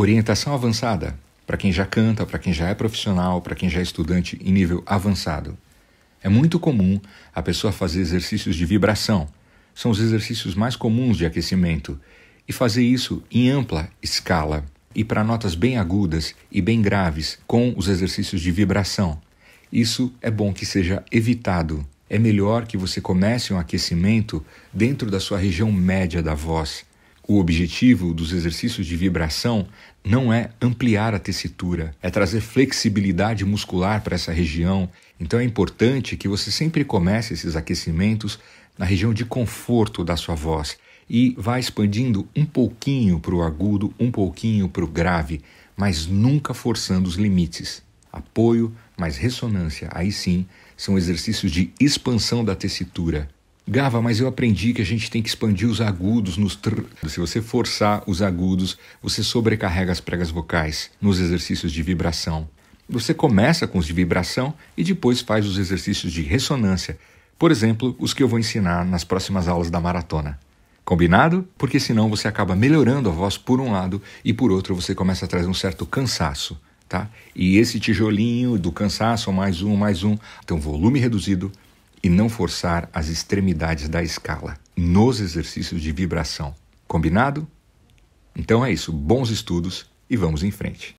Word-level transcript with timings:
Orientação 0.00 0.54
avançada 0.54 1.14
para 1.46 1.58
quem 1.58 1.70
já 1.70 1.84
canta, 1.84 2.24
para 2.24 2.38
quem 2.38 2.54
já 2.54 2.68
é 2.68 2.74
profissional, 2.74 3.42
para 3.42 3.54
quem 3.54 3.68
já 3.68 3.80
é 3.80 3.82
estudante 3.82 4.40
em 4.42 4.50
nível 4.50 4.82
avançado. 4.86 5.58
É 6.22 6.28
muito 6.30 6.58
comum 6.58 6.98
a 7.34 7.42
pessoa 7.42 7.70
fazer 7.70 8.00
exercícios 8.00 8.56
de 8.56 8.64
vibração. 8.64 9.28
São 9.74 9.90
os 9.90 10.00
exercícios 10.00 10.54
mais 10.54 10.74
comuns 10.74 11.18
de 11.18 11.26
aquecimento 11.26 12.00
e 12.48 12.52
fazer 12.52 12.82
isso 12.82 13.22
em 13.30 13.50
ampla 13.50 13.90
escala 14.02 14.64
e 14.94 15.04
para 15.04 15.22
notas 15.22 15.54
bem 15.54 15.76
agudas 15.76 16.34
e 16.50 16.62
bem 16.62 16.80
graves 16.80 17.38
com 17.46 17.74
os 17.76 17.86
exercícios 17.86 18.40
de 18.40 18.50
vibração. 18.50 19.20
Isso 19.70 20.14
é 20.22 20.30
bom 20.30 20.50
que 20.50 20.64
seja 20.64 21.04
evitado. 21.12 21.86
É 22.08 22.18
melhor 22.18 22.64
que 22.64 22.78
você 22.78 23.02
comece 23.02 23.52
um 23.52 23.58
aquecimento 23.58 24.42
dentro 24.72 25.10
da 25.10 25.20
sua 25.20 25.36
região 25.36 25.70
média 25.70 26.22
da 26.22 26.32
voz, 26.32 26.86
o 27.30 27.38
objetivo 27.38 28.12
dos 28.12 28.32
exercícios 28.32 28.84
de 28.84 28.96
vibração 28.96 29.68
não 30.04 30.32
é 30.32 30.50
ampliar 30.60 31.14
a 31.14 31.18
tessitura, 31.20 31.94
é 32.02 32.10
trazer 32.10 32.40
flexibilidade 32.40 33.44
muscular 33.44 34.02
para 34.02 34.16
essa 34.16 34.32
região. 34.32 34.90
Então 35.20 35.38
é 35.38 35.44
importante 35.44 36.16
que 36.16 36.26
você 36.26 36.50
sempre 36.50 36.84
comece 36.84 37.32
esses 37.32 37.54
aquecimentos 37.54 38.36
na 38.76 38.84
região 38.84 39.14
de 39.14 39.24
conforto 39.24 40.02
da 40.02 40.16
sua 40.16 40.34
voz 40.34 40.76
e 41.08 41.36
vá 41.38 41.56
expandindo 41.56 42.28
um 42.34 42.44
pouquinho 42.44 43.20
para 43.20 43.36
o 43.36 43.44
agudo, 43.44 43.94
um 43.96 44.10
pouquinho 44.10 44.68
para 44.68 44.82
o 44.84 44.88
grave, 44.88 45.40
mas 45.76 46.08
nunca 46.08 46.52
forçando 46.52 47.08
os 47.08 47.14
limites. 47.14 47.80
Apoio 48.12 48.74
mais 48.98 49.16
ressonância, 49.16 49.88
aí 49.92 50.10
sim, 50.10 50.44
são 50.76 50.98
exercícios 50.98 51.52
de 51.52 51.72
expansão 51.78 52.44
da 52.44 52.56
tessitura. 52.56 53.28
Gava, 53.70 54.02
mas 54.02 54.18
eu 54.18 54.26
aprendi 54.26 54.72
que 54.72 54.82
a 54.82 54.84
gente 54.84 55.08
tem 55.08 55.22
que 55.22 55.28
expandir 55.28 55.68
os 55.68 55.80
agudos 55.80 56.36
nos 56.36 56.56
tr. 56.56 56.82
Se 57.06 57.20
você 57.20 57.40
forçar 57.40 58.02
os 58.04 58.20
agudos, 58.20 58.76
você 59.00 59.22
sobrecarrega 59.22 59.92
as 59.92 60.00
pregas 60.00 60.28
vocais 60.28 60.90
nos 61.00 61.20
exercícios 61.20 61.70
de 61.70 61.80
vibração. 61.80 62.48
Você 62.88 63.14
começa 63.14 63.68
com 63.68 63.78
os 63.78 63.86
de 63.86 63.92
vibração 63.92 64.52
e 64.76 64.82
depois 64.82 65.20
faz 65.20 65.46
os 65.46 65.56
exercícios 65.56 66.12
de 66.12 66.20
ressonância, 66.20 66.98
por 67.38 67.52
exemplo, 67.52 67.94
os 68.00 68.12
que 68.12 68.24
eu 68.24 68.26
vou 68.26 68.40
ensinar 68.40 68.84
nas 68.84 69.04
próximas 69.04 69.46
aulas 69.46 69.70
da 69.70 69.78
maratona. 69.78 70.36
Combinado? 70.84 71.46
Porque 71.56 71.78
senão 71.78 72.10
você 72.10 72.26
acaba 72.26 72.56
melhorando 72.56 73.08
a 73.08 73.12
voz 73.12 73.38
por 73.38 73.60
um 73.60 73.70
lado 73.70 74.02
e 74.24 74.32
por 74.32 74.50
outro 74.50 74.74
você 74.74 74.96
começa 74.96 75.26
a 75.26 75.28
trazer 75.28 75.46
um 75.46 75.54
certo 75.54 75.86
cansaço, 75.86 76.60
tá? 76.88 77.08
E 77.36 77.56
esse 77.56 77.78
tijolinho 77.78 78.58
do 78.58 78.72
cansaço, 78.72 79.32
mais 79.32 79.62
um, 79.62 79.76
mais 79.76 80.02
um, 80.02 80.18
então 80.42 80.58
volume 80.58 80.98
reduzido, 80.98 81.52
e 82.02 82.08
não 82.08 82.28
forçar 82.28 82.88
as 82.92 83.08
extremidades 83.08 83.88
da 83.88 84.02
escala 84.02 84.56
nos 84.76 85.20
exercícios 85.20 85.80
de 85.82 85.92
vibração. 85.92 86.54
Combinado? 86.86 87.46
Então 88.34 88.64
é 88.64 88.72
isso, 88.72 88.92
bons 88.92 89.30
estudos 89.30 89.90
e 90.08 90.16
vamos 90.16 90.42
em 90.42 90.50
frente. 90.50 90.88